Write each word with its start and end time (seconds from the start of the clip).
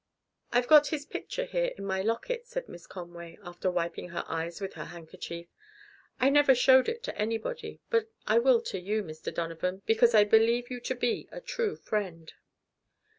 "I've 0.51 0.65
got 0.65 0.87
his 0.87 1.05
picture 1.05 1.45
here 1.45 1.73
in 1.77 1.85
my 1.85 2.01
locket," 2.01 2.47
said 2.47 2.67
Miss 2.67 2.87
Conway, 2.87 3.37
after 3.43 3.69
wiping 3.69 4.09
her 4.09 4.23
eyes 4.27 4.59
with 4.59 4.73
her 4.73 4.85
handkerchief. 4.85 5.45
"I 6.19 6.29
never 6.31 6.55
showed 6.55 6.89
it 6.89 7.03
to 7.03 7.15
anybody, 7.15 7.81
but 7.91 8.07
I 8.25 8.39
will 8.39 8.61
to 8.61 8.79
you, 8.79 9.03
Mr. 9.03 9.31
Donovan, 9.31 9.83
because 9.85 10.15
I 10.15 10.23
believe 10.23 10.71
you 10.71 10.79
to 10.79 10.95
be 10.95 11.29
a 11.31 11.39
true 11.39 11.75
friend." 11.75 12.33